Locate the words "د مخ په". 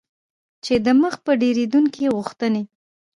0.85-1.31